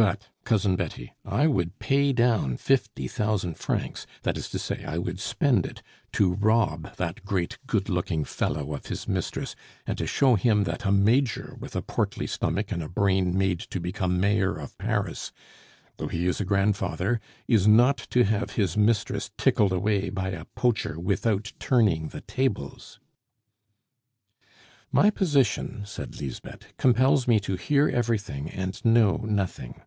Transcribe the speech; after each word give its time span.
But, 0.00 0.28
Cousin 0.44 0.76
Betty, 0.76 1.12
I 1.24 1.48
would 1.48 1.80
pay 1.80 2.12
down 2.12 2.56
fifty 2.56 3.08
thousand 3.08 3.54
francs 3.56 4.06
that 4.22 4.36
is 4.38 4.48
to 4.50 4.58
say, 4.60 4.84
I 4.84 4.96
would 4.96 5.18
spend 5.18 5.66
it 5.66 5.82
to 6.12 6.34
rob 6.34 6.94
that 6.98 7.24
great 7.24 7.58
good 7.66 7.88
looking 7.88 8.22
fellow 8.22 8.74
of 8.74 8.86
his 8.86 9.08
mistress, 9.08 9.56
and 9.88 9.98
to 9.98 10.06
show 10.06 10.36
him 10.36 10.62
that 10.62 10.84
a 10.84 10.92
Major 10.92 11.56
with 11.58 11.74
a 11.74 11.82
portly 11.82 12.28
stomach 12.28 12.70
and 12.70 12.80
a 12.80 12.88
brain 12.88 13.36
made 13.36 13.58
to 13.58 13.80
become 13.80 14.20
Mayor 14.20 14.54
of 14.56 14.78
Paris, 14.78 15.32
though 15.96 16.06
he 16.06 16.28
is 16.28 16.40
a 16.40 16.44
grandfather, 16.44 17.20
is 17.48 17.66
not 17.66 17.96
to 18.10 18.22
have 18.22 18.52
his 18.52 18.76
mistress 18.76 19.32
tickled 19.36 19.72
away 19.72 20.10
by 20.10 20.28
a 20.28 20.44
poacher 20.54 21.00
without 21.00 21.52
turning 21.58 22.10
the 22.10 22.20
tables." 22.20 23.00
"My 24.92 25.10
position," 25.10 25.82
said 25.86 26.18
Lisbeth, 26.20 26.74
"compels 26.78 27.26
me 27.28 27.40
to 27.40 27.56
hear 27.56 27.88
everything 27.90 28.48
and 28.48 28.82
know 28.84 29.16
nothing. 29.16 29.82